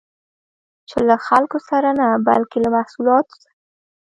چې 0.89 0.97
له 1.07 1.15
خلکو 1.27 1.57
سره 1.69 1.89
نه، 1.99 2.07
بلکې 2.27 2.57
له 2.63 2.69
محصولات 2.77 3.27
سره 3.39 3.51